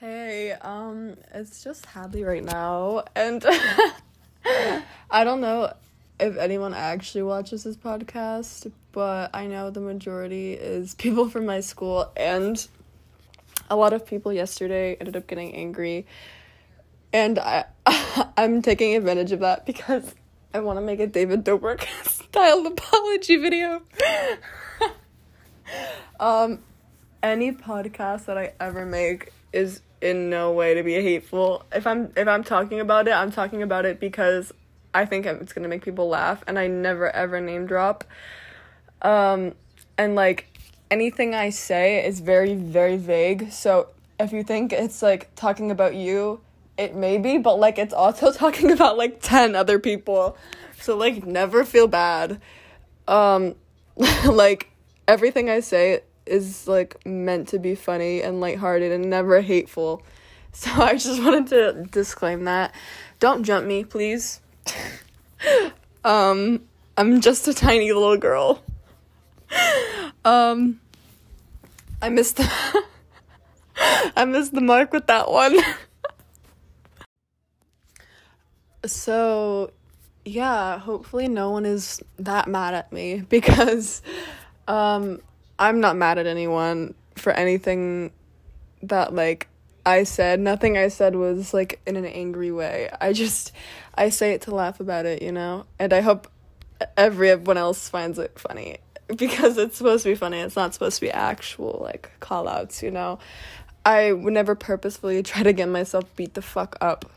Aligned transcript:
um, 0.00 1.16
it's 1.34 1.62
just 1.62 1.86
Hadley 1.86 2.22
right 2.22 2.44
now, 2.44 3.04
and 3.16 3.44
I 5.10 5.24
don't 5.24 5.40
know 5.40 5.72
if 6.20 6.36
anyone 6.36 6.74
actually 6.74 7.22
watches 7.22 7.64
this 7.64 7.76
podcast, 7.76 8.70
but 8.92 9.30
I 9.34 9.46
know 9.46 9.70
the 9.70 9.80
majority 9.80 10.52
is 10.52 10.94
people 10.98 11.28
from 11.28 11.46
my 11.46 11.60
school, 11.60 12.10
and 12.16 12.66
a 13.70 13.76
lot 13.76 13.92
of 13.92 14.06
people 14.06 14.32
yesterday 14.32 14.96
ended 15.00 15.16
up 15.16 15.26
getting 15.26 15.54
angry, 15.54 16.06
and 17.12 17.38
I 17.38 17.64
I'm 18.36 18.62
taking 18.62 18.94
advantage 18.94 19.32
of 19.32 19.40
that 19.40 19.66
because 19.66 20.14
I 20.54 20.60
want 20.60 20.78
to 20.78 20.82
make 20.82 21.00
a 21.00 21.06
David 21.06 21.44
Dobrik 21.44 21.86
style 22.06 22.66
apology 22.66 23.36
video. 23.36 23.82
um, 26.20 26.60
any 27.22 27.52
podcast 27.52 28.26
that 28.26 28.38
I 28.38 28.52
ever 28.60 28.86
make 28.86 29.32
is 29.52 29.80
in 30.00 30.30
no 30.30 30.52
way 30.52 30.74
to 30.74 30.82
be 30.82 30.94
hateful. 30.94 31.64
If 31.72 31.86
I'm 31.86 32.12
if 32.16 32.28
I'm 32.28 32.44
talking 32.44 32.80
about 32.80 33.08
it, 33.08 33.12
I'm 33.12 33.32
talking 33.32 33.62
about 33.62 33.84
it 33.84 34.00
because 34.00 34.52
I 34.94 35.04
think 35.04 35.26
it's 35.26 35.52
gonna 35.52 35.68
make 35.68 35.84
people 35.84 36.08
laugh, 36.08 36.42
and 36.46 36.58
I 36.58 36.66
never 36.66 37.10
ever 37.10 37.40
name 37.40 37.66
drop. 37.66 38.04
Um, 39.02 39.54
and 39.96 40.14
like 40.14 40.50
anything 40.90 41.34
I 41.34 41.50
say 41.50 42.04
is 42.06 42.20
very 42.20 42.54
very 42.54 42.96
vague. 42.96 43.50
So 43.52 43.88
if 44.20 44.32
you 44.32 44.42
think 44.42 44.72
it's 44.72 45.02
like 45.02 45.34
talking 45.34 45.70
about 45.70 45.94
you, 45.94 46.40
it 46.76 46.94
may 46.94 47.18
be, 47.18 47.38
but 47.38 47.58
like 47.58 47.78
it's 47.78 47.94
also 47.94 48.32
talking 48.44 48.70
about 48.70 48.96
like 48.96 49.20
ten 49.20 49.56
other 49.56 49.78
people. 49.78 50.36
So 50.80 50.96
like 50.96 51.26
never 51.26 51.64
feel 51.64 51.88
bad. 51.88 52.40
Um, 53.08 53.56
like 54.26 54.70
everything 55.08 55.50
I 55.50 55.60
say 55.60 56.02
is 56.28 56.68
like 56.68 57.04
meant 57.06 57.48
to 57.48 57.58
be 57.58 57.74
funny 57.74 58.22
and 58.22 58.40
lighthearted 58.40 58.92
and 58.92 59.10
never 59.10 59.40
hateful. 59.40 60.02
So 60.50 60.70
I 60.72 60.94
just 60.94 61.22
wanted 61.22 61.46
to 61.48 61.84
disclaim 61.92 62.44
that. 62.44 62.74
Don't 63.20 63.44
jump 63.44 63.66
me, 63.66 63.84
please. 63.84 64.40
um 66.04 66.62
I'm 66.96 67.20
just 67.20 67.46
a 67.46 67.54
tiny 67.54 67.92
little 67.92 68.16
girl. 68.16 68.62
um 70.24 70.80
I 72.00 72.08
missed 72.08 72.38
the 72.38 72.84
I 74.16 74.24
missed 74.24 74.54
the 74.54 74.62
mark 74.62 74.92
with 74.92 75.06
that 75.06 75.30
one. 75.30 75.58
so 78.86 79.70
yeah, 80.24 80.78
hopefully 80.78 81.28
no 81.28 81.50
one 81.50 81.64
is 81.64 82.02
that 82.18 82.48
mad 82.48 82.74
at 82.74 82.92
me 82.92 83.22
because 83.28 84.02
um 84.66 85.20
I'm 85.58 85.80
not 85.80 85.96
mad 85.96 86.18
at 86.18 86.26
anyone 86.26 86.94
for 87.16 87.32
anything 87.32 88.12
that 88.82 89.14
like 89.14 89.48
I 89.84 90.04
said. 90.04 90.40
Nothing 90.40 90.76
I 90.76 90.88
said 90.88 91.16
was 91.16 91.54
like 91.54 91.80
in 91.86 91.96
an 91.96 92.04
angry 92.04 92.52
way. 92.52 92.90
I 93.00 93.12
just 93.12 93.52
I 93.94 94.10
say 94.10 94.32
it 94.32 94.42
to 94.42 94.54
laugh 94.54 94.80
about 94.80 95.06
it, 95.06 95.22
you 95.22 95.32
know? 95.32 95.66
And 95.78 95.92
I 95.92 96.00
hope 96.00 96.30
everyone 96.96 97.56
else 97.56 97.88
finds 97.88 98.18
it 98.18 98.38
funny 98.38 98.78
because 99.16 99.58
it's 99.58 99.78
supposed 99.78 100.04
to 100.04 100.10
be 100.10 100.14
funny. 100.14 100.38
It's 100.38 100.56
not 100.56 100.74
supposed 100.74 100.96
to 100.96 101.00
be 101.00 101.10
actual 101.10 101.80
like 101.82 102.10
call 102.20 102.48
outs, 102.48 102.82
you 102.82 102.90
know? 102.90 103.18
I 103.84 104.12
would 104.12 104.34
never 104.34 104.54
purposefully 104.54 105.22
try 105.22 105.42
to 105.42 105.52
get 105.52 105.68
myself 105.68 106.04
beat 106.16 106.34
the 106.34 106.42
fuck 106.42 106.76
up. 106.80 107.10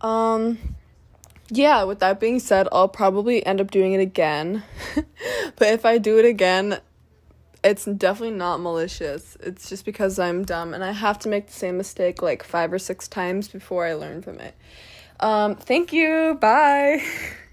Um 0.00 0.58
yeah, 1.48 1.84
with 1.84 2.00
that 2.00 2.18
being 2.18 2.40
said, 2.40 2.68
I'll 2.72 2.88
probably 2.88 3.46
end 3.46 3.60
up 3.60 3.70
doing 3.70 3.92
it 3.92 4.00
again. 4.00 4.64
but 5.56 5.68
if 5.68 5.86
I 5.86 5.98
do 5.98 6.18
it 6.18 6.24
again, 6.24 6.80
it's 7.66 7.84
definitely 7.84 8.36
not 8.36 8.60
malicious. 8.60 9.36
It's 9.40 9.68
just 9.68 9.84
because 9.84 10.20
I'm 10.20 10.44
dumb 10.44 10.72
and 10.72 10.84
I 10.84 10.92
have 10.92 11.18
to 11.20 11.28
make 11.28 11.48
the 11.48 11.52
same 11.52 11.76
mistake 11.76 12.22
like 12.22 12.44
five 12.44 12.72
or 12.72 12.78
six 12.78 13.08
times 13.08 13.48
before 13.48 13.84
I 13.84 13.94
learn 13.94 14.22
from 14.22 14.38
it. 14.38 14.54
Um, 15.18 15.56
thank 15.56 15.92
you. 15.92 16.38
Bye. 16.40 17.04